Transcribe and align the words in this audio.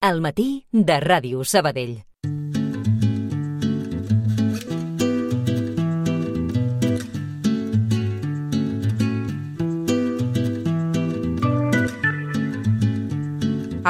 al 0.00 0.20
matí 0.24 0.64
de 0.72 0.96
Ràdio 1.00 1.44
Sabadell. 1.44 2.00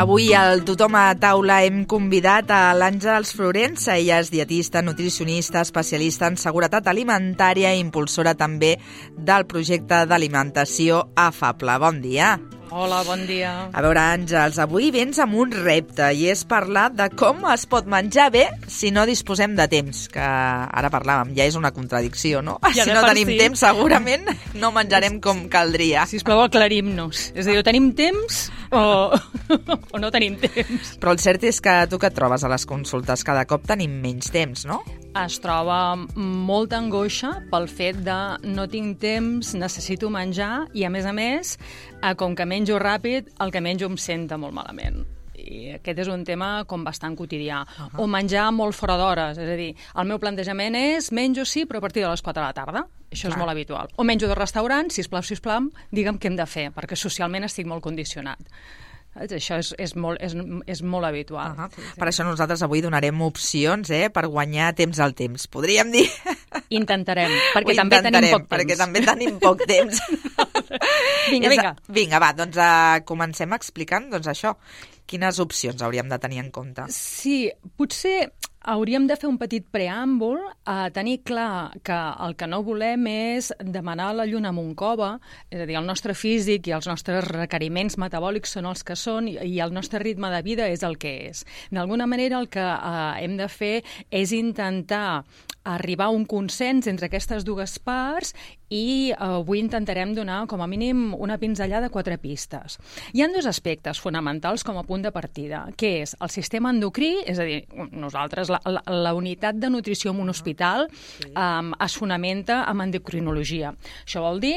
Avui 0.01 0.31
al 0.33 0.63
Tothom 0.65 0.95
a 0.97 1.11
Taula 1.21 1.61
hem 1.67 1.83
convidat 1.85 2.51
a 2.55 2.61
l'Àngels 2.75 3.35
Florença. 3.37 3.99
Ella 3.99 4.21
és 4.23 4.31
dietista, 4.33 4.83
nutricionista, 4.83 5.61
especialista 5.61 6.31
en 6.31 6.39
seguretat 6.41 6.89
alimentària 6.89 7.75
i 7.75 7.83
impulsora 7.85 8.35
també 8.35 8.79
del 9.19 9.45
projecte 9.51 10.07
d'alimentació 10.09 11.05
Afable. 11.15 11.77
Bon 11.83 12.01
dia. 12.01 12.39
Hola, 12.71 13.01
bon 13.03 13.25
dia. 13.27 13.51
A 13.75 13.81
veure, 13.83 13.99
Àngels, 13.99 14.61
avui 14.63 14.93
vens 14.95 15.19
amb 15.19 15.35
un 15.43 15.51
repte 15.51 16.07
i 16.15 16.29
és 16.31 16.45
parlar 16.47 16.85
de 16.95 17.09
com 17.19 17.43
es 17.51 17.65
pot 17.67 17.89
menjar 17.91 18.29
bé 18.31 18.45
si 18.71 18.93
no 18.95 19.03
disposem 19.11 19.57
de 19.59 19.67
temps, 19.73 20.05
que 20.13 20.23
ara 20.23 20.93
parlàvem, 20.93 21.33
ja 21.35 21.49
és 21.51 21.59
una 21.59 21.73
contradicció, 21.75 22.45
no? 22.47 22.61
Ja 22.71 22.87
si 22.87 22.95
no 22.95 23.03
tenim 23.09 23.33
si. 23.33 23.41
temps, 23.43 23.65
segurament 23.67 24.31
no 24.55 24.71
menjarem 24.77 25.19
com 25.25 25.49
caldria. 25.51 26.07
Sisplau, 26.07 26.45
aclarim-nos. 26.47 27.33
És 27.35 27.49
a 27.49 27.51
dir, 27.51 27.59
o 27.59 27.67
tenim 27.67 27.91
temps 27.99 28.47
o, 28.71 28.83
o 29.93 29.99
no 29.99 30.15
tenim 30.15 30.39
temps. 30.39 30.95
Però 31.03 31.11
el 31.17 31.19
cert 31.19 31.51
és 31.51 31.59
que 31.59 31.75
tu 31.91 31.99
que 31.99 32.13
et 32.13 32.15
trobes 32.15 32.47
a 32.47 32.55
les 32.55 32.71
consultes 32.71 33.27
cada 33.27 33.49
cop 33.51 33.67
tenim 33.67 33.99
menys 33.99 34.31
temps, 34.31 34.63
no? 34.71 34.85
Es 35.11 35.41
troba 35.43 35.97
molta 36.15 36.79
angoixa 36.79 37.33
pel 37.51 37.65
fet 37.67 37.97
de 38.07 38.17
no 38.47 38.69
tinc 38.71 39.01
temps, 39.03 39.49
necessito 39.59 40.07
menjar 40.07 40.69
i, 40.71 40.85
a 40.87 40.91
més 40.95 41.09
a 41.09 41.11
més, 41.13 41.57
eh, 41.99 42.13
com 42.15 42.37
que 42.39 42.47
menjo 42.47 42.79
ràpid, 42.79 43.33
el 43.43 43.51
que 43.51 43.61
menjo 43.61 43.89
em 43.91 43.97
senta 43.99 44.39
molt 44.39 44.55
malament. 44.55 45.03
I 45.35 45.73
aquest 45.81 46.05
és 46.05 46.11
un 46.13 46.23
tema 46.23 46.63
com 46.71 46.85
bastant 46.87 47.17
quotidià. 47.19 47.65
Uh 47.65 47.89
-huh. 47.89 48.05
O 48.05 48.07
menjar 48.07 48.53
molt 48.53 48.75
fora 48.75 48.97
d'hores. 48.97 49.39
És 49.39 49.49
a 49.49 49.57
dir, 49.57 49.75
el 49.97 50.07
meu 50.07 50.19
plantejament 50.19 50.77
és 50.77 51.11
menjo 51.11 51.45
sí, 51.45 51.67
però 51.67 51.79
a 51.79 51.81
partir 51.81 52.03
de 52.05 52.11
les 52.11 52.23
4 52.23 52.41
de 52.41 52.47
la 52.47 52.53
tarda. 52.53 52.87
Això 53.11 53.23
Clar. 53.23 53.33
és 53.33 53.37
molt 53.37 53.51
habitual. 53.51 53.89
O 53.97 54.05
menjo 54.05 54.29
de 54.29 54.35
restaurant, 54.35 54.91
sisplau, 54.91 55.23
sisplau, 55.23 55.71
digue'm 55.91 56.19
què 56.19 56.27
hem 56.27 56.37
de 56.37 56.47
fer, 56.47 56.71
perquè 56.73 56.95
socialment 56.95 57.45
estic 57.45 57.67
molt 57.67 57.83
condicionat. 57.83 58.39
Saps? 59.11 59.33
Això 59.35 59.59
és, 59.59 59.73
és, 59.79 59.95
molt, 59.99 60.21
és, 60.23 60.37
és 60.71 60.83
molt 60.87 61.05
habitual. 61.09 61.57
Uh 61.57 61.67
-huh. 61.67 61.97
Per 61.99 62.09
això 62.09 62.25
nosaltres 62.25 62.63
avui 62.63 62.81
donarem 62.81 63.21
opcions 63.23 63.91
eh, 63.91 64.09
per 64.09 64.27
guanyar 64.27 64.75
temps 64.75 64.99
al 65.01 65.15
temps. 65.15 65.47
Podríem 65.47 65.91
dir... 65.91 66.07
Intentarem, 66.71 67.31
perquè 67.55 67.75
també 67.77 68.03
tenim 68.03 68.31
poc 68.31 68.47
temps. 68.47 68.51
Perquè 68.51 68.77
també 68.79 69.01
tenim 69.01 69.39
poc 69.39 69.59
temps. 69.67 70.01
Vinga, 71.31 71.49
vinga. 71.49 71.77
Vinga, 71.89 72.19
va, 72.19 72.33
doncs 72.33 72.57
uh, 72.57 73.05
comencem 73.05 73.53
explicant 73.53 74.11
doncs, 74.11 74.27
això. 74.27 74.55
Quines 75.07 75.39
opcions 75.43 75.83
hauríem 75.83 76.09
de 76.09 76.19
tenir 76.19 76.39
en 76.39 76.51
compte? 76.51 76.87
Sí, 76.89 77.51
potser 77.77 78.31
hauríem 78.61 79.07
de 79.09 79.17
fer 79.17 79.29
un 79.31 79.39
petit 79.41 79.65
preàmbul 79.73 80.41
a 80.69 80.91
tenir 80.93 81.21
clar 81.25 81.73
que 81.87 81.97
el 81.97 82.37
que 82.37 82.49
no 82.51 82.61
volem 82.67 83.07
és 83.11 83.51
demanar 83.61 84.11
la 84.15 84.27
lluna 84.29 84.53
amb 84.53 84.61
un 84.61 84.75
cova, 84.77 85.15
és 85.49 85.63
a 85.63 85.69
dir, 85.69 85.79
el 85.81 85.89
nostre 85.89 86.15
físic 86.15 86.69
i 86.69 86.75
els 86.77 86.89
nostres 86.91 87.25
requeriments 87.31 87.97
metabòlics 88.01 88.57
són 88.57 88.69
els 88.71 88.85
que 88.85 88.97
són 88.97 89.31
i, 89.31 89.37
el 89.61 89.73
nostre 89.73 90.03
ritme 90.03 90.31
de 90.35 90.43
vida 90.45 90.69
és 90.69 90.85
el 90.85 90.99
que 91.01 91.15
és. 91.31 91.45
D'alguna 91.73 92.09
manera 92.11 92.41
el 92.41 92.51
que 92.53 92.65
eh, 92.65 93.25
hem 93.25 93.39
de 93.41 93.49
fer 93.49 93.77
és 94.11 94.33
intentar 94.37 95.23
arribar 95.65 96.07
a 96.09 96.15
un 96.15 96.25
consens 96.25 96.87
entre 96.89 97.11
aquestes 97.11 97.45
dues 97.45 97.77
parts 97.85 98.33
i 98.71 99.11
eh, 99.11 99.17
avui 99.19 99.61
intentarem 99.61 100.15
donar 100.15 100.45
com 100.49 100.63
a 100.63 100.69
mínim 100.71 101.11
una 101.19 101.39
pinzellada 101.39 101.89
de 101.89 101.93
quatre 101.93 102.17
pistes. 102.23 102.79
Hi 103.13 103.23
ha 103.23 103.29
dos 103.33 103.49
aspectes 103.51 104.01
fonamentals 104.01 104.65
com 104.65 104.79
a 104.79 104.85
punt 104.87 105.05
de 105.05 105.13
partida, 105.13 105.67
que 105.77 106.01
és 106.05 106.15
el 106.21 106.33
sistema 106.33 106.73
endocrí, 106.73 107.17
és 107.27 107.39
a 107.39 107.49
dir, 107.49 107.65
nosaltres, 107.93 108.50
la, 108.51 108.61
la, 108.67 108.83
la 108.91 109.15
unitat 109.17 109.59
de 109.61 109.71
nutrició 109.71 110.15
en 110.15 110.21
un 110.25 110.33
hospital 110.33 110.89
um, 111.31 111.75
es 111.79 111.97
fonamenta 111.99 112.65
en 112.71 112.85
endocrinologia. 112.87 113.75
Això 114.05 114.25
vol 114.25 114.43
dir 114.43 114.57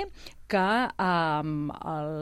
que 0.53 0.63
um, 1.01 1.69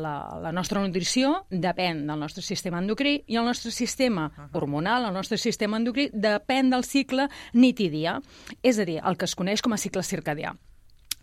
la, 0.04 0.16
la 0.40 0.52
nostra 0.56 0.82
nutrició 0.84 1.34
depèn 1.52 2.06
del 2.08 2.22
nostre 2.22 2.44
sistema 2.46 2.80
endocrí 2.80 3.18
i 3.28 3.40
el 3.40 3.48
nostre 3.48 3.74
sistema 3.76 4.30
hormonal, 4.54 5.10
el 5.10 5.16
nostre 5.16 5.40
sistema 5.42 5.80
endocrí, 5.82 6.10
depèn 6.14 6.72
del 6.72 6.86
cicle 6.88 7.28
nit 7.54 7.82
i 7.84 7.90
dia, 7.92 8.20
és 8.64 8.80
a 8.80 8.88
dir, 8.88 9.02
el 9.04 9.18
que 9.18 9.28
es 9.28 9.36
coneix 9.36 9.64
com 9.64 9.76
a 9.76 9.82
cicle 9.82 10.06
circadià. 10.06 10.54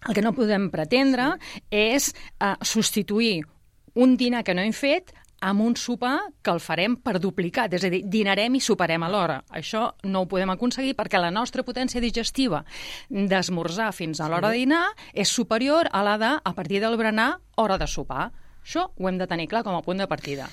El 0.06 0.14
que 0.14 0.22
no 0.22 0.34
podem 0.36 0.68
pretendre 0.70 1.32
és 1.74 2.12
uh, 2.12 2.54
substituir 2.62 3.40
un 3.98 4.14
dinar 4.20 4.44
que 4.46 4.54
no 4.54 4.62
hem 4.62 4.76
fet 4.76 5.14
amb 5.40 5.62
un 5.62 5.76
sopar 5.76 6.18
que 6.42 6.50
el 6.50 6.60
farem 6.60 6.96
per 7.02 7.18
duplicat, 7.22 7.74
és 7.74 7.84
a 7.86 7.90
dir, 7.92 8.02
dinarem 8.10 8.58
i 8.58 8.62
soparem 8.62 9.04
alhora. 9.06 9.42
Això 9.54 9.84
no 10.04 10.24
ho 10.24 10.30
podem 10.30 10.50
aconseguir 10.54 10.96
perquè 10.98 11.20
la 11.20 11.32
nostra 11.34 11.64
potència 11.66 12.02
digestiva 12.02 12.64
d'esmorzar 13.08 13.92
fins 13.96 14.20
a 14.20 14.28
l'hora 14.28 14.50
de 14.50 14.64
dinar 14.64 14.84
és 15.14 15.28
superior 15.28 15.90
a 15.92 16.02
la 16.06 16.16
de, 16.18 16.32
a 16.42 16.54
partir 16.54 16.82
del 16.82 16.98
berenar, 16.98 17.36
hora 17.56 17.78
de 17.78 17.86
sopar. 17.86 18.30
Això 18.64 18.90
ho 18.94 19.08
hem 19.08 19.18
de 19.20 19.28
tenir 19.30 19.48
clar 19.48 19.64
com 19.64 19.76
a 19.76 19.84
punt 19.84 20.02
de 20.02 20.08
partida. 20.10 20.48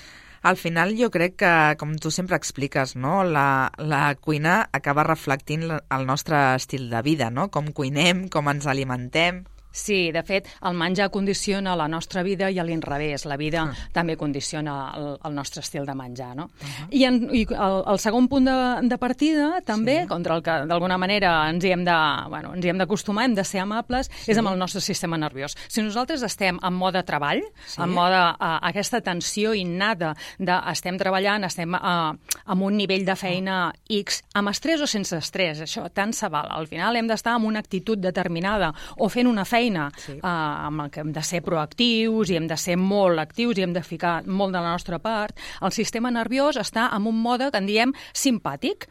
Al 0.46 0.56
final 0.56 0.92
jo 0.94 1.08
crec 1.10 1.34
que, 1.40 1.52
com 1.80 1.96
tu 1.98 2.12
sempre 2.14 2.36
expliques, 2.38 2.94
no? 2.94 3.24
la, 3.24 3.72
la 3.82 4.14
cuina 4.14 4.68
acaba 4.72 5.02
reflectint 5.02 5.66
el 5.66 6.06
nostre 6.06 6.38
estil 6.54 6.86
de 6.92 7.02
vida, 7.02 7.32
no? 7.34 7.50
com 7.50 7.72
cuinem, 7.74 8.28
com 8.30 8.52
ens 8.52 8.70
alimentem... 8.70 9.44
Sí, 9.76 10.10
de 10.10 10.22
fet, 10.24 10.46
el 10.64 10.72
menjar 10.78 11.10
condiciona 11.12 11.74
la 11.76 11.84
nostra 11.86 12.22
vida 12.24 12.48
i 12.50 12.58
a 12.58 12.64
l'inrevés. 12.64 13.26
La 13.28 13.36
vida 13.36 13.62
Ah. 13.66 13.74
també 13.92 14.16
condiciona 14.16 14.92
el, 14.96 15.18
el 15.22 15.34
nostre 15.34 15.60
estil 15.60 15.84
de 15.84 15.94
menjar, 15.94 16.30
no? 16.36 16.46
I, 16.90 17.02
en, 17.04 17.18
i 17.34 17.42
el, 17.50 17.82
el 17.92 17.98
segon 18.00 18.24
punt 18.28 18.46
de, 18.48 18.54
de 18.88 18.96
partida, 18.98 19.60
també, 19.66 19.98
Sí. 20.02 20.06
contra 20.08 20.36
el 20.36 20.42
que 20.42 20.54
d'alguna 20.70 20.96
manera 20.96 21.50
ens 21.50 21.64
hi 21.64 21.72
hem 21.74 21.84
de, 21.84 21.96
bueno, 22.32 22.54
ens 22.54 22.64
hi 22.64 22.70
hem 22.72 22.78
d'acostumar, 22.80 23.26
hem 23.26 23.34
de 23.36 23.44
ser 23.44 23.60
amables, 23.60 24.08
és 24.26 24.38
amb 24.40 24.48
el 24.48 24.58
nostre 24.58 24.80
sistema 24.80 25.18
nerviós. 25.20 25.54
Si 25.68 25.82
nosaltres 25.84 26.22
estem 26.22 26.58
en 26.62 26.72
mode 26.74 27.02
treball, 27.04 27.42
Sí. 27.66 27.80
en 27.82 27.90
mode 27.92 28.16
uh, 28.16 28.56
aquesta 28.62 29.02
tensió 29.02 29.52
innata 29.54 30.14
de 30.38 30.56
estem 30.72 30.96
treballant, 30.96 31.44
estem 31.44 31.74
uh, 31.74 32.14
amb 32.46 32.62
un 32.62 32.76
nivell 32.76 33.04
de 33.04 33.16
feina 33.16 33.72
X, 33.90 34.22
amb 34.32 34.48
estrès 34.54 34.80
o 34.80 34.86
sense 34.86 35.16
estrès, 35.20 35.60
això 35.60 35.90
tant 35.92 36.12
se 36.16 36.28
val. 36.32 36.48
Al 36.50 36.66
final 36.66 36.96
hem 36.96 37.06
d'estar 37.12 37.34
amb 37.36 37.44
una 37.52 37.58
actitud 37.60 37.98
determinada 37.98 38.72
o 38.96 39.08
fent 39.10 39.26
una 39.28 39.44
feina 39.44 39.65
Sí. 39.98 40.18
uh, 40.20 40.68
amb 40.68 40.86
el 40.86 40.92
que 40.94 41.02
hem 41.02 41.12
de 41.16 41.24
ser 41.26 41.42
proactius 41.46 42.30
i 42.30 42.38
hem 42.38 42.46
de 42.46 42.58
ser 42.60 42.76
molt 42.78 43.18
actius 43.18 43.58
i 43.58 43.66
hem 43.66 43.74
de 43.74 43.82
ficar 43.82 44.20
molt 44.26 44.54
de 44.54 44.60
la 44.62 44.72
nostra 44.74 45.00
part, 45.02 45.36
el 45.62 45.74
sistema 45.74 46.12
nerviós 46.14 46.60
està 46.60 46.90
en 46.94 47.08
un 47.10 47.18
mode 47.22 47.50
que 47.50 47.58
en 47.62 47.66
diem 47.66 47.94
simpàtic. 48.14 48.88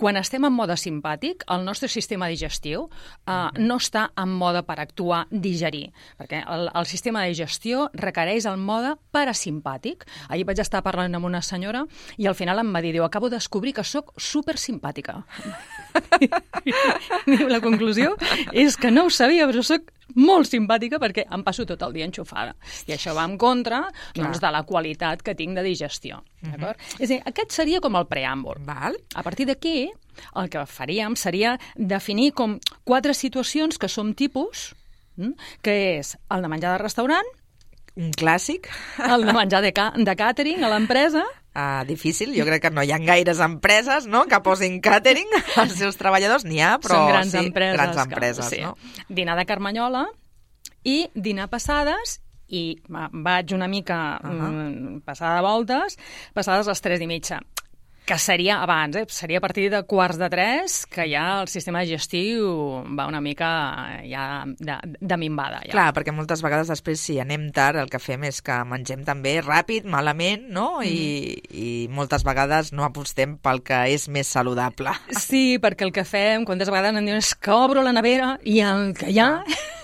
Quan 0.00 0.16
estem 0.16 0.46
en 0.48 0.54
mode 0.56 0.72
simpàtic, 0.80 1.42
el 1.52 1.64
nostre 1.66 1.90
sistema 1.92 2.30
digestiu 2.32 2.86
uh, 2.86 3.50
no 3.60 3.76
està 3.76 4.06
en 4.16 4.32
mode 4.32 4.62
per 4.64 4.78
actuar, 4.80 5.26
digerir, 5.28 5.90
perquè 6.16 6.40
el, 6.48 6.70
el 6.72 6.88
sistema 6.88 7.20
de 7.20 7.34
digestió 7.34 7.90
requereix 7.92 8.46
el 8.48 8.56
mode 8.56 8.94
parasimpàtic. 9.12 10.06
Ahir 10.32 10.46
vaig 10.48 10.62
estar 10.64 10.80
parlant 10.86 11.18
amb 11.18 11.28
una 11.28 11.42
senyora 11.44 11.84
i 12.16 12.30
al 12.30 12.38
final 12.38 12.62
em 12.62 12.72
va 12.72 12.80
dir, 12.80 12.94
diu, 12.96 13.04
acabo 13.04 13.28
de 13.28 13.36
descobrir 13.36 13.74
que 13.76 13.84
sóc 13.84 14.14
super 14.16 14.56
simpàtica. 14.56 15.18
Diu, 17.28 17.44
la 17.52 17.60
conclusió 17.60 18.16
és 18.56 18.80
que 18.80 18.88
no 18.88 19.04
ho 19.04 19.12
sabia, 19.12 19.44
però 19.52 19.60
sóc 19.60 19.92
molt 20.18 20.48
simpàtica 20.50 21.00
perquè 21.02 21.26
em 21.30 21.44
passo 21.46 21.66
tot 21.68 21.82
el 21.86 21.94
dia 21.96 22.08
enxufada. 22.08 22.54
I 22.88 22.94
això 22.96 23.14
va 23.16 23.24
en 23.28 23.36
contra 23.40 23.82
doncs, 24.16 24.40
de 24.42 24.52
la 24.52 24.62
qualitat 24.68 25.22
que 25.22 25.34
tinc 25.38 25.56
de 25.58 25.64
digestió. 25.66 26.22
D'acord? 26.42 26.80
És 26.98 27.08
a 27.08 27.12
dir, 27.14 27.20
aquest 27.28 27.56
seria 27.56 27.80
com 27.80 27.98
el 27.98 28.08
preàmbul. 28.10 28.62
Val? 28.66 28.96
A 29.14 29.24
partir 29.26 29.46
d'aquí, 29.50 29.90
el 30.36 30.50
que 30.52 30.64
faríem 30.66 31.16
seria 31.16 31.56
definir 31.76 32.32
com 32.36 32.58
quatre 32.84 33.14
situacions 33.14 33.78
que 33.78 33.88
som 33.88 34.14
tipus, 34.14 34.74
mm, 35.16 35.60
que 35.62 35.76
és 35.98 36.16
el 36.30 36.42
de 36.42 36.48
menjar 36.48 36.76
de 36.76 36.82
restaurant, 36.84 37.36
Un 37.98 38.12
clàssic, 38.14 38.68
el 39.02 39.26
de 39.26 39.32
menjar 39.34 39.60
de, 39.64 39.72
ca 39.74 39.90
de 39.98 40.12
càtering 40.16 40.62
a 40.62 40.68
l'empresa, 40.70 41.24
uh, 41.54 41.84
difícil. 41.86 42.32
Jo 42.36 42.44
crec 42.48 42.62
que 42.62 42.70
no 42.70 42.82
hi 42.82 42.92
ha 42.92 42.98
gaires 42.98 43.40
empreses 43.40 44.06
no? 44.06 44.26
que 44.26 44.40
posin 44.40 44.80
catering 44.80 45.28
als 45.56 45.76
seus 45.78 45.96
treballadors. 46.00 46.44
N'hi 46.44 46.60
ha, 46.60 46.78
però 46.78 46.96
són 46.96 47.08
grans 47.12 47.32
sí, 47.32 47.44
empreses. 47.46 47.76
grans 47.78 47.96
que- 47.96 48.02
empreses 48.08 48.50
sí. 48.50 48.60
no? 48.62 48.76
Dinar 49.08 49.36
de 49.38 49.46
Carmanyola 49.46 50.06
i 50.84 51.08
dinar 51.14 51.48
passades 51.52 52.20
i 52.48 52.80
va- 52.90 53.10
vaig 53.12 53.52
una 53.54 53.68
mica 53.68 54.18
uh. 54.24 54.28
-huh. 54.28 55.00
passada 55.04 55.36
de 55.36 55.42
voltes, 55.42 55.98
passades 56.34 56.66
les 56.66 56.80
3 56.80 57.00
i 57.00 57.06
mitja 57.06 57.40
que 58.04 58.18
seria 58.18 58.60
abans, 58.62 58.96
eh? 58.96 59.04
seria 59.08 59.38
a 59.38 59.40
partir 59.40 59.68
de 59.70 59.82
quarts 59.84 60.18
de 60.18 60.28
tres, 60.30 60.84
que 60.90 61.06
ja 61.10 61.40
el 61.42 61.48
sistema 61.48 61.82
digestiu 61.84 62.82
va 62.98 63.06
una 63.06 63.20
mica 63.22 63.50
ja 64.02 64.44
de, 64.58 64.78
de 64.98 65.18
minvada. 65.20 65.60
Ja. 65.66 65.72
Clar, 65.74 65.88
perquè 65.96 66.14
moltes 66.14 66.42
vegades 66.42 66.72
després, 66.72 67.00
si 67.00 67.20
anem 67.22 67.48
tard, 67.54 67.78
el 67.78 67.90
que 67.92 68.02
fem 68.02 68.26
és 68.28 68.40
que 68.42 68.56
mengem 68.66 69.04
també 69.06 69.36
ràpid, 69.44 69.86
malament, 69.90 70.48
no? 70.50 70.80
I, 70.82 71.38
i 71.54 71.70
moltes 71.94 72.26
vegades 72.26 72.72
no 72.74 72.86
apostem 72.86 73.36
pel 73.38 73.62
que 73.62 73.84
és 73.94 74.08
més 74.10 74.30
saludable. 74.30 74.96
Sí, 75.14 75.60
perquè 75.62 75.86
el 75.86 75.94
que 75.94 76.06
fem, 76.08 76.46
quantes 76.48 76.70
vegades 76.70 76.96
em 76.96 77.06
diuen 77.06 77.22
és 77.22 77.34
que 77.36 77.54
obro 77.54 77.84
la 77.86 77.94
nevera 77.94 78.34
i 78.42 78.58
el 78.64 78.90
que 78.98 79.12
hi 79.12 79.20
ha 79.22 79.30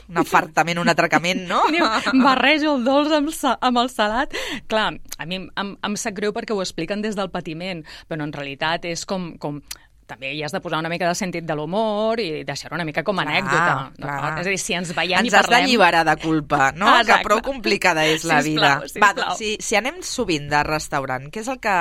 un 0.08 0.20
afartament, 0.22 0.78
un 0.78 0.90
atracament, 0.92 1.44
no? 1.48 1.62
barrejo 2.26 2.76
el 2.76 2.84
dolç 2.86 3.14
amb, 3.16 3.32
amb 3.70 3.82
el 3.82 3.90
salat. 3.92 4.36
Clar, 4.70 4.92
a 5.18 5.26
mi 5.26 5.40
em, 5.46 5.74
em 5.74 5.98
sap 6.00 6.16
greu 6.18 6.34
perquè 6.36 6.54
ho 6.54 6.62
expliquen 6.64 7.02
des 7.04 7.18
del 7.18 7.32
patiment, 7.34 7.82
però 8.08 8.26
en 8.26 8.34
realitat 8.34 8.86
és 8.88 9.04
com, 9.08 9.32
com 9.42 9.60
també 10.06 10.32
hi 10.36 10.42
has 10.46 10.54
de 10.54 10.60
posar 10.62 10.78
una 10.82 10.90
mica 10.92 11.08
de 11.08 11.14
sentit 11.18 11.44
de 11.46 11.56
l'humor 11.58 12.20
i 12.22 12.44
deixar 12.46 12.72
una 12.74 12.84
mica 12.86 13.02
com 13.06 13.18
a 13.18 13.24
clar, 13.26 13.34
anècdota. 13.34 13.74
Clar. 13.98 14.16
No? 14.22 14.30
És 14.40 14.46
a 14.46 14.52
dir, 14.54 14.60
si 14.62 14.76
ens 14.78 14.92
veiem 14.94 15.20
ens 15.20 15.28
i 15.28 15.34
parlem... 15.34 15.36
Ens 15.36 15.38
has 15.40 15.50
d'alliberar 15.52 16.02
de 16.08 16.16
culpa, 16.22 16.60
no? 16.76 16.88
Exacte. 16.94 17.10
Que 17.12 17.28
prou 17.28 17.42
complicada 17.46 18.06
és 18.06 18.26
la 18.28 18.40
sisplau, 18.44 18.62
vida. 18.62 18.72
Sisplau. 18.86 19.04
Va, 19.04 19.12
doncs, 19.20 19.40
si, 19.42 19.52
si 19.62 19.78
anem 19.78 20.00
sovint 20.06 20.48
de 20.52 20.62
restaurant, 20.68 21.28
què 21.32 21.42
és 21.42 21.50
el 21.52 21.60
que 21.62 21.76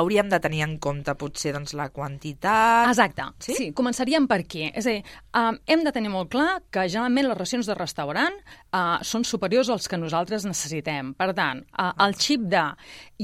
hauríem 0.00 0.32
de 0.32 0.40
tenir 0.44 0.64
en 0.66 0.76
compte? 0.82 1.16
Potser 1.18 1.54
doncs, 1.56 1.76
la 1.78 1.88
quantitat... 1.94 2.90
Exacte. 2.90 3.30
Sí? 3.42 3.56
sí, 3.58 3.70
començaríem 3.76 4.28
per 4.30 4.42
aquí. 4.44 4.66
És 4.70 4.86
a 4.86 4.96
dir, 4.96 5.04
um, 5.38 5.60
hem 5.66 5.86
de 5.86 5.94
tenir 5.96 6.12
molt 6.12 6.32
clar 6.32 6.50
que 6.72 6.86
generalment 6.88 7.30
les 7.32 7.40
racions 7.40 7.68
de 7.68 7.78
restaurant 7.78 8.36
uh, 8.72 8.98
són 9.06 9.24
superiors 9.28 9.70
als 9.72 9.88
que 9.88 9.98
nosaltres 10.00 10.46
necessitem. 10.48 11.12
Per 11.18 11.30
tant, 11.36 11.62
uh, 11.76 11.92
el 12.04 12.16
xip 12.18 12.44
de 12.52 12.64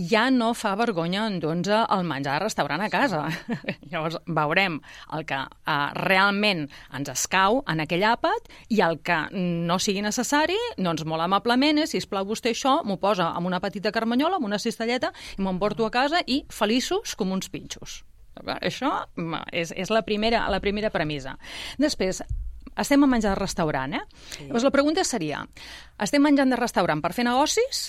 ja 0.08 0.28
no 0.30 0.52
fa 0.54 0.74
vergonya 0.78 1.26
endur-nos 1.26 1.88
el 1.88 2.04
menjar 2.06 2.38
de 2.38 2.44
restaurant 2.44 2.84
a 2.84 2.90
casa. 2.92 3.24
Llavors, 3.90 4.18
veurem 4.26 4.78
el 5.16 5.24
que 5.28 5.40
uh, 5.40 5.76
realment 5.98 6.66
ens 6.96 7.12
escau 7.12 7.62
en 7.66 7.84
aquell 7.84 8.04
àpat 8.08 8.50
i 8.74 8.82
el 8.84 9.00
que 9.04 9.18
no 9.32 9.78
sigui 9.82 10.04
necessari, 10.04 10.58
doncs 10.78 11.06
molt 11.08 11.24
amablement 11.24 11.82
és, 11.82 11.94
sisplau, 11.96 12.28
vostè 12.28 12.52
això 12.54 12.78
m'ho 12.84 12.98
posa 13.00 13.32
amb 13.34 13.48
una 13.50 13.62
petita 13.64 13.92
carmanyola, 13.94 14.38
amb 14.38 14.50
una 14.50 14.60
cistelleta, 14.62 15.12
i 15.38 15.42
me'n 15.42 15.58
porto 15.62 15.86
a 15.86 15.94
casa 15.94 16.22
i 16.26 16.44
feliços 16.52 17.16
com 17.18 17.32
uns 17.34 17.50
pinxos. 17.52 18.02
Això 18.60 18.92
és, 19.52 19.72
és 19.74 19.90
la, 19.90 20.04
primera, 20.06 20.44
la 20.52 20.60
primera 20.62 20.92
premissa. 20.94 21.34
Després, 21.80 22.22
estem 22.78 23.04
a 23.04 23.10
menjar 23.10 23.34
de 23.34 23.40
restaurant, 23.42 23.94
eh? 23.98 24.02
Sí. 24.32 24.48
Llavors 24.48 24.66
la 24.66 24.74
pregunta 24.74 25.04
seria, 25.04 25.44
estem 25.98 26.22
menjant 26.22 26.50
de 26.50 26.58
restaurant 26.60 27.02
per 27.04 27.12
fer 27.16 27.26
negocis 27.28 27.88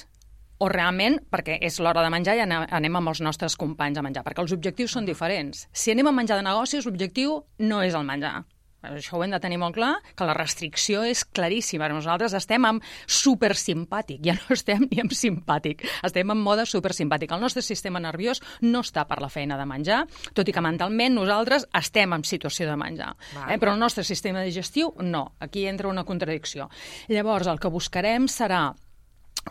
o 0.60 0.68
realment 0.68 1.20
perquè 1.32 1.58
és 1.64 1.80
l'hora 1.80 2.04
de 2.04 2.12
menjar 2.12 2.36
i 2.36 2.44
anem 2.44 3.00
amb 3.00 3.14
els 3.14 3.22
nostres 3.24 3.56
companys 3.60 4.00
a 4.00 4.04
menjar, 4.06 4.26
perquè 4.26 4.44
els 4.44 4.54
objectius 4.56 4.98
són 4.98 5.08
diferents. 5.08 5.68
Si 5.72 5.94
anem 5.94 6.12
a 6.12 6.16
menjar 6.16 6.40
de 6.40 6.48
negocis, 6.50 6.86
l'objectiu 6.86 7.40
no 7.64 7.84
és 7.86 7.96
el 7.96 8.08
menjar. 8.08 8.42
Això 8.82 9.18
ho 9.18 9.24
hem 9.26 9.34
de 9.34 9.40
tenir 9.44 9.58
molt 9.60 9.76
clar, 9.76 9.92
que 10.16 10.28
la 10.28 10.36
restricció 10.38 11.04
és 11.04 11.26
claríssima. 11.26 11.90
Nosaltres 11.92 12.36
estem 12.38 12.66
amb 12.66 12.86
supersimpàtic, 13.06 14.22
ja 14.24 14.38
no 14.38 14.56
estem 14.56 14.86
ni 14.88 15.02
amb 15.04 15.16
simpàtic, 15.16 15.84
estem 16.08 16.32
en 16.32 16.40
mode 16.44 16.66
supersimpàtic. 16.70 17.34
El 17.36 17.44
nostre 17.44 17.64
sistema 17.66 18.00
nerviós 18.00 18.42
no 18.64 18.84
està 18.86 19.06
per 19.10 19.20
la 19.24 19.32
feina 19.32 19.58
de 19.60 19.68
menjar, 19.70 20.04
tot 20.34 20.48
i 20.48 20.56
que 20.56 20.64
mentalment 20.64 21.18
nosaltres 21.20 21.68
estem 21.76 22.16
en 22.16 22.24
situació 22.24 22.70
de 22.70 22.78
menjar. 22.80 23.14
Eh? 23.50 23.58
Però 23.60 23.76
el 23.76 23.82
nostre 23.82 24.06
sistema 24.08 24.46
digestiu 24.46 24.94
no. 25.04 25.26
Aquí 25.40 25.68
entra 25.68 25.92
una 25.92 26.06
contradicció. 26.08 26.70
Llavors, 27.12 27.50
el 27.52 27.60
que 27.60 27.72
buscarem 27.74 28.30
serà 28.32 28.70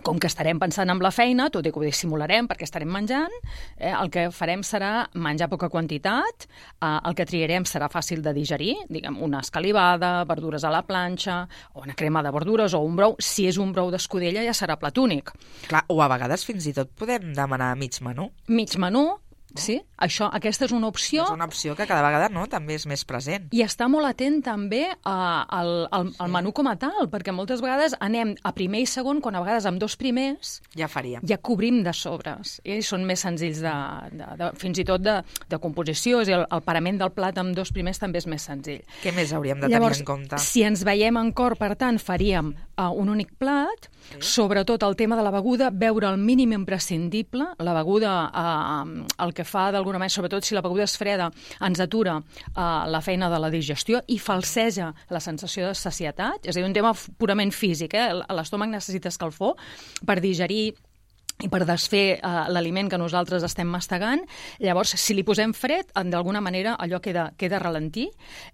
com 0.02 0.18
que 0.18 0.28
estarem 0.30 0.58
pensant 0.60 0.90
en 0.90 1.00
la 1.02 1.10
feina, 1.14 1.48
tot 1.50 1.66
i 1.66 1.72
que 1.72 1.80
ho 1.80 1.84
dissimularem 1.84 2.48
perquè 2.48 2.66
estarem 2.66 2.90
menjant, 2.92 3.34
eh, 3.76 3.92
el 3.92 4.10
que 4.10 4.28
farem 4.34 4.62
serà 4.66 5.08
menjar 5.14 5.48
poca 5.48 5.68
quantitat, 5.68 6.48
eh, 6.80 6.98
el 7.04 7.14
que 7.14 7.26
triarem 7.26 7.64
serà 7.64 7.90
fàcil 7.92 8.22
de 8.22 8.32
digerir, 8.36 8.74
diguem, 8.88 9.20
una 9.22 9.40
escalivada, 9.40 10.24
verdures 10.24 10.64
a 10.64 10.70
la 10.70 10.82
planxa, 10.82 11.46
o 11.74 11.82
una 11.82 11.94
crema 11.94 12.22
de 12.22 12.30
verdures, 12.30 12.74
o 12.74 12.80
un 12.80 12.96
brou. 12.96 13.16
Si 13.18 13.46
és 13.46 13.58
un 13.58 13.72
brou 13.72 13.90
d'escudella 13.90 14.44
ja 14.44 14.54
serà 14.54 14.78
platúnic. 14.78 15.32
Clar, 15.68 15.84
o 15.88 16.02
a 16.02 16.08
vegades 16.08 16.44
fins 16.44 16.66
i 16.66 16.74
tot 16.76 16.90
podem 16.98 17.32
demanar 17.34 17.74
mig 17.76 18.00
menú. 18.00 18.30
Mig 18.48 18.76
menú, 18.78 19.18
Sí, 19.56 19.78
això, 19.96 20.28
aquesta 20.34 20.66
és 20.66 20.72
una 20.76 20.90
opció. 20.90 21.24
És 21.24 21.32
una 21.32 21.46
opció 21.48 21.74
que 21.76 21.86
cada 21.88 22.02
vegada 22.04 22.28
no, 22.32 22.44
també 22.50 22.76
és 22.76 22.84
més 22.90 23.04
present. 23.08 23.48
I 23.56 23.62
està 23.64 23.88
molt 23.88 24.08
atent 24.08 24.42
també 24.44 24.84
a, 24.92 25.16
al, 25.44 25.72
al, 25.94 26.10
al 26.20 26.32
menú 26.32 26.52
com 26.56 26.68
a 26.68 26.76
tal, 26.80 27.08
perquè 27.12 27.32
moltes 27.34 27.62
vegades 27.64 27.96
anem 28.04 28.34
a 28.44 28.52
primer 28.56 28.82
i 28.84 28.88
segon, 28.90 29.22
quan 29.24 29.38
a 29.38 29.42
vegades 29.44 29.66
amb 29.68 29.80
dos 29.80 29.96
primers 30.00 30.58
ja 30.76 30.88
faríem. 30.90 31.24
Ja 31.28 31.40
cobrim 31.40 31.80
de 31.86 31.94
sobres. 31.96 32.58
I 32.68 32.80
són 32.84 33.06
més 33.08 33.24
senzills 33.24 33.62
de, 33.64 33.74
de, 34.12 34.28
de, 34.38 34.50
fins 34.60 34.82
i 34.82 34.86
tot 34.88 35.02
de, 35.04 35.18
de 35.48 35.60
composició, 35.62 36.22
és 36.22 36.30
dir, 36.30 36.36
el, 36.38 36.46
el 36.52 36.64
parament 36.66 37.00
del 37.00 37.14
plat 37.16 37.40
amb 37.40 37.56
dos 37.56 37.72
primers 37.74 38.00
també 38.02 38.20
és 38.20 38.28
més 38.30 38.44
senzill. 38.44 38.84
Què 39.02 39.14
més 39.16 39.32
hauríem 39.32 39.64
de 39.64 39.72
Llavors, 39.72 40.02
tenir 40.02 40.06
en 40.06 40.12
compte? 40.12 40.42
si 40.44 40.64
ens 40.66 40.84
veiem 40.86 41.16
en 41.20 41.32
cor, 41.32 41.56
per 41.58 41.72
tant, 41.80 41.98
faríem 42.02 42.52
uh, 42.52 42.90
un 42.92 43.10
únic 43.12 43.32
plat, 43.40 43.88
sí. 44.10 44.20
sobretot 44.34 44.84
el 44.84 44.96
tema 45.00 45.16
de 45.18 45.24
la 45.24 45.32
beguda, 45.34 45.72
beure 45.72 46.12
el 46.12 46.20
mínim 46.20 46.52
imprescindible, 46.56 47.52
la 47.58 47.76
beguda, 47.80 48.14
uh, 48.28 49.06
el 49.24 49.34
que 49.38 49.46
fa 49.46 49.68
d'alguna 49.74 50.00
manera, 50.02 50.16
sobretot 50.16 50.46
si 50.46 50.56
la 50.56 50.64
beguda 50.64 50.86
és 50.88 50.96
freda, 50.98 51.30
ens 51.64 51.82
atura 51.84 52.18
uh, 52.18 52.64
la 52.90 53.02
feina 53.04 53.30
de 53.30 53.38
la 53.38 53.52
digestió 53.54 54.02
i 54.10 54.18
falseja 54.18 54.90
la 55.14 55.22
sensació 55.22 55.70
de 55.70 55.78
sacietat, 55.78 56.44
és 56.44 56.56
a 56.56 56.58
dir, 56.58 56.66
un 56.66 56.76
tema 56.76 56.92
purament 57.18 57.54
físic, 57.54 57.94
eh? 57.94 58.10
l'estómac 58.34 58.72
necessita 58.72 59.12
escalfor 59.12 59.56
per 60.06 60.18
digerir 60.24 60.72
i 61.38 61.48
per 61.50 61.62
desfer 61.66 62.18
eh, 62.18 62.30
l'aliment 62.50 62.88
que 62.90 62.98
nosaltres 62.98 63.44
estem 63.46 63.68
mastegant. 63.70 64.24
Llavors, 64.58 64.96
si 64.98 65.14
li 65.14 65.22
posem 65.26 65.52
fred, 65.54 65.92
d'alguna 66.10 66.42
manera 66.42 66.74
allò 66.82 66.98
queda, 66.98 67.28
queda 67.38 67.60
ralentir. 67.62 68.08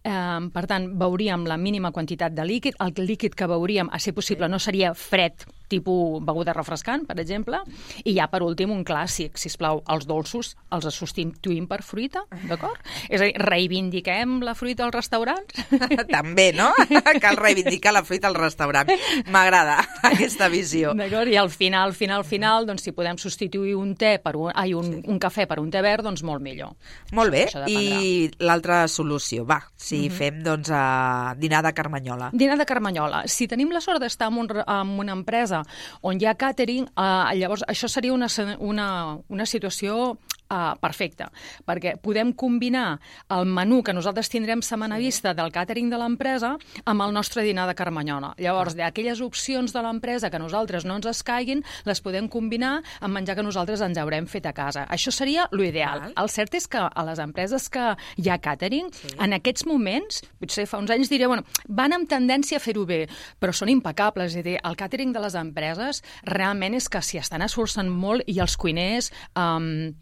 Eh, 0.04 0.40
per 0.52 0.66
tant, 0.68 0.90
veuríem 1.00 1.46
la 1.48 1.56
mínima 1.56 1.94
quantitat 1.96 2.36
de 2.36 2.44
líquid. 2.44 2.76
El 2.84 3.06
líquid 3.06 3.36
que 3.38 3.48
veuríem, 3.48 3.88
a 3.90 3.98
ser 3.98 4.12
possible, 4.12 4.50
no 4.52 4.60
seria 4.60 4.92
fred 4.94 5.46
tipus 5.68 6.22
beguda 6.24 6.54
refrescant, 6.54 7.06
per 7.08 7.18
exemple, 7.20 7.60
i 8.04 8.14
ja 8.16 8.28
per 8.32 8.42
últim 8.44 8.72
un 8.74 8.84
clàssic, 8.86 9.38
si 9.40 9.50
plau, 9.58 9.82
els 9.90 10.06
dolços 10.08 10.54
els 10.74 10.88
substituïm 10.94 11.66
per 11.70 11.80
fruita, 11.86 12.24
d'acord? 12.48 12.80
És 13.08 13.20
a 13.20 13.28
dir, 13.28 13.34
reivindiquem 13.40 14.40
la 14.44 14.54
fruita 14.58 14.84
als 14.86 14.94
restaurants? 14.94 15.64
També, 16.16 16.50
no? 16.56 16.70
Cal 17.24 17.38
reivindicar 17.38 17.94
la 17.94 18.04
fruita 18.04 18.28
al 18.30 18.38
restaurant. 18.38 18.90
M'agrada 19.32 19.78
aquesta 20.10 20.48
visió. 20.52 20.94
D'acord, 20.98 21.30
i 21.30 21.38
al 21.40 21.50
final, 21.54 21.94
final, 21.96 22.24
final, 22.28 22.68
doncs 22.68 22.86
si 22.86 22.94
podem 22.96 23.18
substituir 23.20 23.76
un 23.78 23.94
te 23.98 24.16
per 24.22 24.34
un, 24.40 24.52
ai, 24.54 24.74
un, 24.76 24.98
un 25.00 25.20
cafè 25.22 25.48
per 25.50 25.60
un 25.62 25.70
te 25.72 25.82
verd, 25.84 26.04
doncs 26.06 26.24
molt 26.26 26.42
millor. 26.44 26.74
Molt 27.14 27.34
bé, 27.34 27.46
i 27.70 28.28
l'altra 28.44 28.84
solució, 28.90 29.46
va, 29.48 29.60
si 29.76 29.96
uh 29.96 30.02
mhm. 30.02 30.08
-huh. 30.08 30.18
fem 30.18 30.42
doncs 30.42 30.70
a 30.70 31.34
dinar 31.38 31.62
de 31.62 31.72
Carmanyola. 31.72 32.30
Dinar 32.32 32.58
de 32.58 32.66
Carmanyola. 32.66 33.24
Si 33.26 33.46
tenim 33.48 33.70
la 33.70 33.80
sort 33.80 34.00
d'estar 34.00 34.28
en, 34.28 34.38
un, 34.38 34.48
en 34.66 34.88
una 34.98 35.12
empresa 35.12 35.53
on 36.02 36.20
hi 36.20 36.28
ha 36.28 36.36
càtering, 36.38 36.88
eh, 36.90 37.34
llavors 37.40 37.64
això 37.68 37.90
seria 37.90 38.14
una, 38.14 38.28
una, 38.58 38.88
una 39.28 39.46
situació 39.46 40.16
uh, 40.50 40.74
perfecte, 40.80 41.28
perquè 41.66 41.96
podem 42.02 42.32
combinar 42.32 42.98
el 43.34 43.46
menú 43.48 43.82
que 43.84 43.94
nosaltres 43.96 44.30
tindrem 44.32 44.62
setmana 44.64 44.98
vista 45.00 45.34
del 45.34 45.52
càtering 45.54 45.90
de 45.92 46.00
l'empresa 46.00 46.54
amb 46.84 47.04
el 47.04 47.14
nostre 47.14 47.44
dinar 47.46 47.66
de 47.68 47.76
Carmanyola. 47.78 48.34
Llavors, 48.38 48.76
d'aquelles 48.78 49.22
opcions 49.24 49.72
de 49.74 49.82
l'empresa 49.84 50.30
que 50.30 50.40
nosaltres 50.40 50.84
no 50.84 50.98
ens 50.98 51.08
escaiguin, 51.10 51.64
les 51.88 52.02
podem 52.04 52.28
combinar 52.28 52.76
amb 53.00 53.14
menjar 53.14 53.36
que 53.38 53.46
nosaltres 53.46 53.82
ens 53.84 53.98
haurem 54.00 54.28
fet 54.30 54.46
a 54.46 54.54
casa. 54.56 54.86
Això 54.90 55.12
seria 55.14 55.48
l'ideal. 55.52 56.10
El 56.20 56.30
cert 56.32 56.54
és 56.58 56.68
que 56.70 56.82
a 56.84 57.06
les 57.08 57.20
empreses 57.22 57.68
que 57.72 57.92
hi 58.20 58.30
ha 58.30 58.38
càtering, 58.42 58.90
sí. 58.94 59.14
en 59.20 59.36
aquests 59.38 59.66
moments, 59.68 60.22
potser 60.40 60.66
fa 60.70 60.80
uns 60.82 60.92
anys 60.94 61.12
diré, 61.12 61.28
bueno, 61.30 61.46
van 61.68 61.96
amb 61.96 62.08
tendència 62.10 62.60
a 62.60 62.64
fer-ho 62.64 62.84
bé, 62.88 63.04
però 63.40 63.54
són 63.54 63.72
impecables. 63.72 64.34
És 64.34 64.42
a 64.42 64.46
dir, 64.46 64.56
el 64.62 64.78
càtering 64.78 65.12
de 65.14 65.22
les 65.24 65.36
empreses 65.38 66.02
realment 66.28 66.76
és 66.78 66.88
que 66.88 67.02
s'hi 67.02 67.20
estan 67.22 67.44
esforçant 67.44 67.90
molt 67.90 68.24
i 68.30 68.40
els 68.42 68.56
cuiners 68.60 69.10
um, 69.38 69.92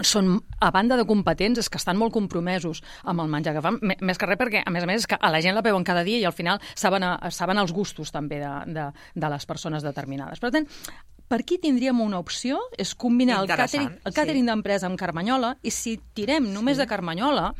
són, 0.00 0.38
a 0.60 0.70
banda 0.72 0.96
de 0.96 1.04
competents, 1.04 1.60
és 1.60 1.68
que 1.68 1.76
estan 1.80 1.98
molt 2.00 2.14
compromesos 2.14 2.80
amb 3.04 3.20
el 3.20 3.30
menjar 3.32 3.52
que 3.58 3.62
fan, 3.64 3.78
més 3.82 4.18
que 4.18 4.28
res 4.28 4.40
perquè, 4.40 4.62
a 4.64 4.72
més 4.72 4.86
a 4.86 4.88
més, 4.88 5.02
és 5.04 5.10
que 5.10 5.18
a 5.20 5.30
la 5.32 5.42
gent 5.44 5.56
la 5.56 5.64
veuen 5.64 5.84
cada 5.84 6.04
dia 6.06 6.22
i 6.22 6.24
al 6.24 6.32
final 6.36 6.62
saben, 6.74 7.04
a, 7.04 7.30
saben 7.30 7.60
els 7.60 7.74
gustos 7.76 8.12
també 8.14 8.40
de, 8.40 8.52
de, 8.72 8.88
de 9.14 9.32
les 9.34 9.46
persones 9.48 9.84
determinades. 9.84 10.40
Per 10.40 10.52
tant, 10.54 10.68
per 11.28 11.42
aquí 11.42 11.58
tindríem 11.60 12.00
una 12.04 12.20
opció, 12.20 12.58
és 12.80 12.94
combinar 12.96 13.42
el 13.42 13.52
càtering, 13.52 13.92
el 14.04 14.16
càtering 14.16 14.44
sí. 14.44 14.50
d'empresa 14.50 14.88
amb 14.88 15.00
Carmanyola, 15.00 15.54
i 15.64 15.72
si 15.72 15.98
tirem 16.16 16.48
només 16.52 16.78
sí. 16.78 16.84
de 16.84 16.88
Carmanyola, 16.90 17.52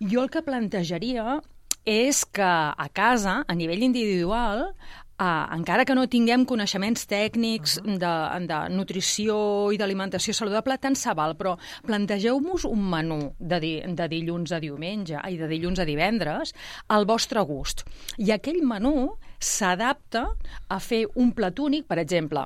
jo 0.00 0.22
el 0.22 0.32
que 0.32 0.44
plantejaria 0.44 1.40
és 1.86 2.24
que 2.34 2.46
a 2.46 2.88
casa, 2.92 3.42
a 3.46 3.54
nivell 3.54 3.84
individual, 3.86 4.72
Uh, 5.16 5.48
encara 5.56 5.86
que 5.88 5.94
no 5.96 6.02
tinguem 6.12 6.42
coneixements 6.44 7.06
tècnics 7.08 7.78
uh 7.78 7.84
-huh. 7.86 7.98
de, 7.98 8.46
de 8.46 8.58
nutrició 8.68 9.72
i 9.72 9.78
d'alimentació 9.78 10.34
saludable, 10.34 10.76
tant 10.78 10.94
se 10.94 11.14
val, 11.14 11.34
però 11.36 11.56
plantegeu-vos 11.86 12.64
un 12.64 12.90
menú 12.90 13.32
de, 13.38 13.60
di, 13.60 13.82
de 13.86 14.08
dilluns 14.08 14.52
a 14.52 14.60
diumenge 14.60 15.16
i 15.30 15.38
de 15.38 15.48
dilluns 15.48 15.78
a 15.78 15.84
divendres 15.84 16.52
al 16.88 17.06
vostre 17.06 17.40
gust. 17.40 17.84
I 18.18 18.30
aquell 18.32 18.60
menú 18.62 19.16
s'adapta 19.38 20.26
a 20.68 20.78
fer 20.80 21.06
un 21.14 21.32
plat 21.32 21.58
únic, 21.58 21.86
per 21.86 21.98
exemple, 21.98 22.44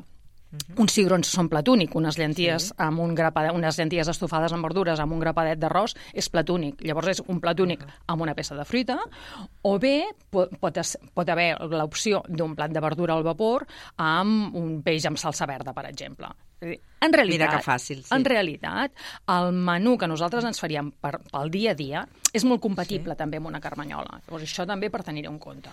-huh. 0.51 0.81
Uns 0.83 0.93
cigrons 0.93 1.29
són 1.29 1.49
platúnic, 1.49 1.95
unes 1.95 2.19
llenties 2.19 2.69
sí. 2.69 2.75
amb 2.79 3.01
un 3.01 3.15
grapadet, 3.15 3.53
unes 3.55 3.79
llenties 3.79 4.09
estofades 4.09 4.53
amb 4.53 4.65
verdures 4.65 5.01
amb 5.01 5.13
un 5.13 5.21
grapadet 5.21 5.59
d'arròs 5.59 5.95
és 6.13 6.29
platúnic. 6.29 6.81
Llavors 6.83 7.09
és 7.09 7.23
un 7.27 7.41
platúnic 7.41 7.81
uh 7.81 7.87
-huh. 7.87 8.05
amb 8.07 8.23
una 8.23 8.35
peça 8.35 8.57
de 8.57 8.65
fruita, 8.65 8.99
o 9.63 9.79
bé 9.79 10.05
pot, 10.31 10.51
pot, 10.59 10.79
pot 11.15 11.29
haver 11.29 11.57
l'opció 11.61 12.23
d'un 12.29 12.55
plat 12.55 12.71
de 12.71 12.81
verdura 12.81 13.15
al 13.15 13.23
vapor 13.23 13.67
amb 13.97 14.55
un 14.55 14.83
peix 14.83 15.07
amb 15.07 15.19
salsa 15.19 15.47
verda, 15.47 15.73
per 15.73 15.87
exemple. 15.87 16.29
En 16.61 17.13
realitat, 17.13 17.49
Mira 17.49 17.57
que 17.57 17.65
fàcil, 17.65 18.03
sí. 18.05 18.15
en 18.15 18.25
realitat, 18.25 18.93
el 19.33 19.53
menú 19.53 19.97
que 19.97 20.07
nosaltres 20.07 20.45
ens 20.45 20.61
faríem 20.61 20.91
per, 20.93 21.19
pel 21.33 21.51
dia 21.51 21.71
a 21.73 21.75
dia 21.75 22.03
és 22.35 22.45
molt 22.45 22.61
compatible 22.61 23.15
sí. 23.15 23.19
també 23.19 23.41
amb 23.41 23.47
una 23.47 23.61
carmanyola. 23.61 24.21
Llavors, 24.27 24.45
això 24.45 24.67
també 24.69 24.91
per 24.91 25.03
tenir-ho 25.03 25.33
en 25.33 25.39
compte. 25.39 25.71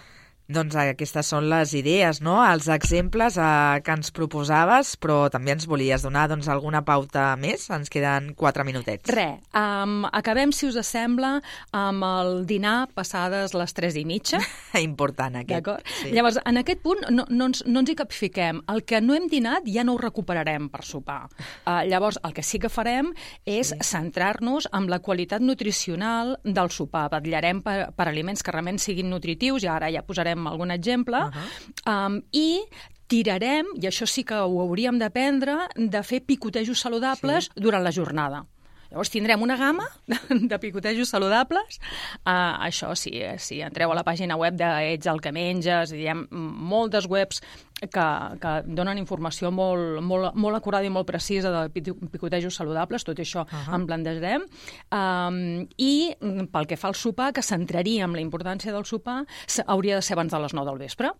Doncs 0.47 0.77
aquestes 0.79 1.27
són 1.27 1.49
les 1.51 1.73
idees, 1.75 2.21
no? 2.23 2.37
els 2.39 2.69
exemples 2.71 3.35
eh, 3.35 3.79
que 3.83 3.91
ens 3.97 4.13
proposaves, 4.15 4.93
però 4.95 5.25
també 5.31 5.51
ens 5.51 5.65
volies 5.67 6.05
donar 6.05 6.29
doncs, 6.31 6.47
alguna 6.47 6.85
pauta 6.87 7.33
més? 7.35 7.65
Ens 7.73 7.91
queden 7.91 8.29
quatre 8.37 8.63
minutets. 8.63 9.11
Re, 9.11 9.41
um, 9.51 10.05
acabem, 10.07 10.53
si 10.55 10.69
us 10.69 10.77
sembla, 10.87 11.33
amb 11.75 12.05
el 12.07 12.31
dinar 12.47 12.87
passades 12.95 13.51
les 13.59 13.75
tres 13.75 13.97
i 13.99 14.05
mitja. 14.07 14.39
Important, 14.79 15.35
aquest. 15.41 15.51
D'acord? 15.57 15.91
Sí. 15.99 16.13
Llavors, 16.15 16.39
en 16.47 16.61
aquest 16.61 16.79
punt 16.85 17.03
no, 17.11 17.27
no, 17.27 17.49
ens, 17.49 17.65
no 17.67 17.83
ens 17.83 17.91
hi 17.91 17.97
capfiquem. 17.99 18.63
El 18.71 18.85
que 18.87 19.03
no 19.03 19.17
hem 19.17 19.27
dinat 19.27 19.67
ja 19.67 19.83
no 19.83 19.97
ho 19.97 20.01
recuperarem 20.01 20.71
per 20.71 20.85
sopar. 20.87 21.25
Uh, 21.65 21.83
llavors, 21.89 22.21
el 22.23 22.31
que 22.37 22.45
sí 22.45 22.61
que 22.63 22.71
farem 22.71 23.11
és 23.43 23.73
sí. 23.73 23.81
centrar-nos 23.89 24.69
en 24.71 24.87
la 24.87 25.01
qualitat 25.03 25.43
nutricional 25.43 26.37
del 26.45 26.71
sopar. 26.71 27.09
Batllarem 27.11 27.59
per, 27.67 27.77
per 27.99 28.07
aliments 28.07 28.45
que 28.45 28.55
realment 28.55 28.79
siguin 28.79 29.11
nutritius, 29.11 29.67
i 29.67 29.71
ara 29.75 29.91
ja 29.91 30.07
posarem 30.07 30.36
posarem 30.37 30.47
algun 30.47 30.71
exemple, 30.71 31.17
uh 31.17 31.31
-huh. 31.31 32.07
um, 32.07 32.21
i 32.31 32.63
tirarem, 33.07 33.65
i 33.75 33.87
això 33.87 34.05
sí 34.05 34.23
que 34.23 34.35
ho 34.35 34.61
hauríem 34.61 34.99
d'aprendre, 34.99 35.69
de 35.75 36.03
fer 36.03 36.21
picotejos 36.25 36.79
saludables 36.79 37.45
sí. 37.45 37.51
durant 37.55 37.83
la 37.83 37.91
jornada. 37.91 38.45
Llavors 38.89 39.09
tindrem 39.09 39.41
una 39.41 39.57
gamma 39.57 39.85
de 40.29 40.59
picotejos 40.59 41.09
saludables. 41.09 41.79
Uh, 42.25 42.55
això 42.67 42.95
sí, 42.95 43.19
eh, 43.19 43.37
si 43.37 43.61
entreu 43.61 43.91
a 43.91 43.95
la 43.95 44.03
pàgina 44.03 44.37
web 44.37 44.55
de 44.55 44.93
Ets 44.93 45.07
el 45.07 45.19
que 45.19 45.31
menges, 45.31 45.91
hi 45.91 46.07
ha 46.07 46.15
moltes 46.31 47.05
webs 47.05 47.41
que, 47.79 48.05
que 48.41 48.53
donen 48.65 48.97
informació 49.01 49.51
molt, 49.53 50.01
molt, 50.01 50.33
molt 50.39 50.57
acurada 50.57 50.87
i 50.87 50.93
molt 50.93 51.07
precisa 51.09 51.51
de 51.53 51.83
picotejos 52.11 52.57
saludables, 52.57 53.05
tot 53.05 53.19
això 53.19 53.45
uh 53.45 53.47
-huh. 53.47 53.75
en 53.75 53.85
plantejarem. 53.85 54.45
Um, 54.91 55.67
I 55.77 56.15
pel 56.51 56.67
que 56.67 56.77
fa 56.77 56.87
al 56.87 56.95
sopar, 56.95 57.33
que 57.33 57.41
centraríem 57.41 58.13
la 58.13 58.21
importància 58.21 58.71
del 58.71 58.85
sopar, 58.85 59.25
hauria 59.67 59.95
de 59.95 60.01
ser 60.01 60.13
abans 60.13 60.31
de 60.31 60.39
les 60.39 60.53
9 60.53 60.69
del 60.69 60.79
vespre. 60.79 61.11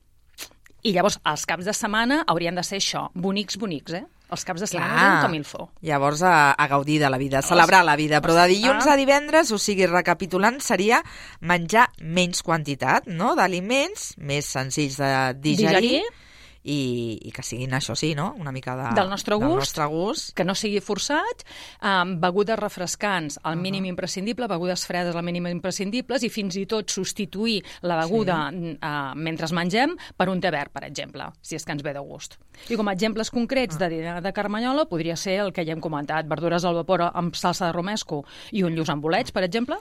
I 0.83 0.93
llavors, 0.93 1.19
els 1.25 1.45
caps 1.45 1.65
de 1.65 1.73
setmana 1.73 2.23
haurien 2.27 2.55
de 2.55 2.63
ser 2.63 2.77
això, 2.77 3.09
bonics, 3.13 3.57
bonics, 3.57 3.93
eh? 3.93 4.05
Els 4.29 4.43
caps 4.43 4.59
de 4.59 4.67
setmana 4.67 4.93
Clar. 4.93 5.21
com 5.23 5.33
il 5.33 5.45
fo. 5.45 5.69
Llavors, 5.81 6.21
a, 6.21 6.51
a 6.51 6.67
gaudir 6.67 6.99
de 6.99 7.09
la 7.09 7.17
vida, 7.17 7.39
a 7.39 7.41
celebrar 7.41 7.83
la 7.85 7.95
vida. 7.95 8.19
Però 8.21 8.33
de 8.35 8.47
dilluns 8.47 8.85
a 8.85 8.95
divendres, 8.95 9.51
o 9.51 9.57
sigui, 9.57 9.85
recapitulant, 9.87 10.59
seria 10.59 11.01
menjar 11.39 11.87
menys 12.01 12.43
quantitat 12.43 13.07
no? 13.07 13.35
d'aliments, 13.35 14.17
més 14.17 14.45
senzills 14.45 14.97
de 14.97 15.33
digerir, 15.39 15.81
digerir 15.81 16.26
i, 16.63 17.19
i 17.27 17.31
que 17.31 17.43
siguin, 17.43 17.73
això 17.73 17.95
sí, 17.95 18.13
no? 18.15 18.33
una 18.39 18.51
mica 18.51 18.75
de, 18.75 18.89
del, 18.95 19.09
nostre 19.09 19.35
gust, 19.35 19.47
del 19.47 19.61
nostre 19.63 19.85
gust, 19.91 20.33
que 20.37 20.45
no 20.45 20.55
sigui 20.55 20.81
forçat, 20.83 21.43
um, 21.81 22.17
begudes 22.21 22.59
refrescants 22.59 23.39
al 23.43 23.57
mínim 23.57 23.83
uh 23.83 23.87
-huh. 23.87 23.95
imprescindible, 23.95 24.47
begudes 24.47 24.85
fredes 24.85 25.15
al 25.15 25.23
mínim 25.23 25.47
imprescindibles 25.47 26.23
i 26.23 26.29
fins 26.29 26.55
i 26.55 26.65
tot 26.65 26.89
substituir 26.89 27.63
la 27.81 27.97
beguda 27.97 28.49
sí. 28.51 28.77
uh, 28.81 29.15
mentre 29.15 29.47
mengem 29.53 29.95
per 30.17 30.29
un 30.29 30.41
té 30.41 30.51
verd, 30.51 30.71
per 30.71 30.83
exemple, 30.83 31.31
si 31.41 31.55
és 31.55 31.65
que 31.65 31.71
ens 31.71 31.83
ve 31.83 31.93
de 31.93 31.99
gust. 31.99 32.37
I 32.69 32.75
com 32.75 32.87
a 32.87 32.93
exemples 32.93 33.31
concrets 33.31 33.75
uh 33.75 33.79
-huh. 33.79 33.89
de 33.89 33.95
dinar 33.95 34.21
de 34.21 34.33
carmanyola 34.33 34.85
podria 34.85 35.15
ser 35.15 35.39
el 35.39 35.53
que 35.53 35.65
ja 35.65 35.71
hem 35.71 35.81
comentat, 35.81 36.27
verdures 36.27 36.65
al 36.65 36.75
vapor 36.75 37.11
amb 37.13 37.35
salsa 37.35 37.67
de 37.67 37.71
romesco 37.71 38.25
i 38.51 38.63
un 38.63 38.75
lluç 38.75 38.89
amb 38.89 39.01
bolets, 39.01 39.31
per 39.31 39.43
exemple, 39.43 39.77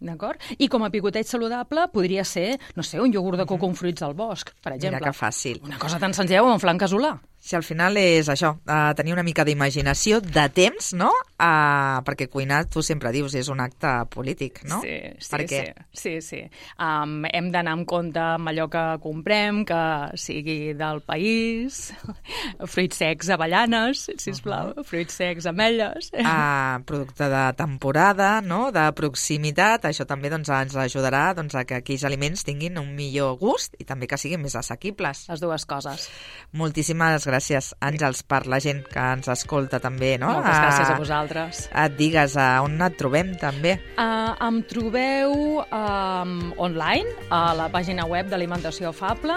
D'acord? 0.00 0.42
I 0.58 0.68
com 0.70 0.84
a 0.86 0.90
picoteig 0.94 1.26
saludable 1.26 1.88
podria 1.92 2.24
ser, 2.24 2.58
no 2.78 2.84
sé, 2.86 3.00
un 3.02 3.12
iogurt 3.14 3.40
de 3.40 3.46
coco 3.50 3.66
amb 3.66 3.78
fruits 3.78 4.04
del 4.04 4.14
bosc, 4.18 4.52
per 4.62 4.76
exemple. 4.76 5.00
Mira 5.00 5.10
que 5.10 5.16
fàcil. 5.16 5.58
Una 5.66 5.80
cosa 5.82 5.98
tan 5.98 6.14
senzilla 6.14 6.44
com 6.46 6.54
un 6.54 6.62
flan 6.62 6.78
casolà. 6.78 7.16
Si 7.40 7.54
al 7.54 7.62
final 7.62 7.96
és 7.96 8.26
això, 8.28 8.50
uh, 8.66 8.90
tenir 8.98 9.14
una 9.14 9.22
mica 9.22 9.44
d'imaginació, 9.46 10.18
de 10.20 10.44
temps, 10.50 10.90
no? 10.98 11.12
Uh, 11.38 12.00
perquè 12.02 12.26
cuinar, 12.26 12.64
tu 12.66 12.82
sempre 12.82 13.12
dius, 13.14 13.36
és 13.38 13.46
un 13.48 13.62
acte 13.62 13.92
polític, 14.10 14.64
no? 14.66 14.80
Sí, 14.82 14.96
sí, 15.22 15.30
per 15.30 15.40
què? 15.46 15.60
sí. 15.92 16.00
sí, 16.02 16.14
sí. 16.26 16.40
Um, 16.82 17.22
hem 17.30 17.52
d'anar 17.54 17.76
amb 17.78 17.86
compte 17.88 18.18
amb 18.18 18.50
allò 18.50 18.66
que 18.72 18.82
comprem, 19.04 19.62
que 19.68 19.82
sigui 20.18 20.74
del 20.78 20.98
país, 21.06 21.92
fruits 22.74 22.98
secs, 22.98 23.30
avellanes, 23.30 24.08
sisplau, 24.18 24.72
uh 24.72 24.74
-huh. 24.74 24.84
fruits 24.84 25.14
secs, 25.14 25.46
ametlles... 25.46 26.10
Uh, 26.18 26.82
producte 26.84 27.30
de 27.30 27.44
temporada, 27.54 28.40
no?, 28.42 28.72
de 28.72 28.84
proximitat, 28.92 29.86
això 29.86 30.04
també 30.04 30.28
doncs, 30.28 30.48
ens 30.48 30.74
ajudarà 30.74 31.34
doncs, 31.38 31.54
a 31.54 31.64
que 31.64 31.78
aquells 31.78 32.04
aliments 32.04 32.42
tinguin 32.44 32.78
un 32.78 32.94
millor 32.96 33.38
gust 33.38 33.78
i 33.78 33.84
també 33.84 34.10
que 34.10 34.18
siguin 34.18 34.42
més 34.42 34.56
assequibles. 34.56 35.28
Les 35.28 35.40
dues 35.40 35.64
coses. 35.64 36.10
Moltíssimes 36.52 37.27
gràcies, 37.28 37.72
Àngels, 37.84 38.22
per 38.28 38.42
la 38.50 38.58
gent 38.62 38.82
que 38.88 39.02
ens 39.14 39.28
escolta 39.32 39.80
també, 39.82 40.14
no? 40.20 40.30
Moltes 40.38 40.54
a, 40.54 40.62
gràcies 40.64 40.92
a 40.92 40.98
vosaltres. 41.00 41.62
Et 41.84 41.96
digues, 41.98 42.36
a 42.40 42.48
on 42.64 42.78
et 42.84 42.96
trobem 42.98 43.34
també? 43.40 43.76
Uh, 43.96 44.32
em 44.48 44.60
trobeu 44.68 45.34
um, 45.62 46.36
online 46.56 47.28
a 47.34 47.42
la 47.58 47.68
pàgina 47.72 48.06
web 48.08 48.30
d'Alimentació 48.32 48.92
Fable 48.96 49.36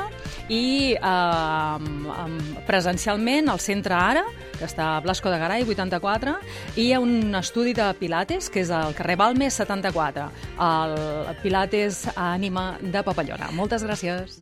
i 0.51 0.95
uh, 0.98 1.77
um, 1.77 2.38
presencialment 2.67 3.51
al 3.51 3.62
Centre 3.63 3.98
Ara, 3.98 4.25
que 4.57 4.67
està 4.69 4.95
a 4.95 5.01
Blasco 5.03 5.31
de 5.33 5.39
Garay, 5.41 5.65
84, 5.67 6.36
i 6.75 6.88
hi 6.88 6.91
ha 6.93 7.01
un 7.01 7.36
estudi 7.39 7.74
de 7.77 7.88
Pilates, 8.00 8.51
que 8.53 8.62
és 8.63 8.71
al 8.74 8.95
carrer 8.98 9.17
Balmes 9.19 9.57
74, 9.57 10.27
el 10.62 10.95
Pilates 11.41 12.03
Ànima 12.15 12.75
de 12.81 13.01
Papallona. 13.05 13.50
Moltes 13.57 13.86
gràcies. 13.88 14.29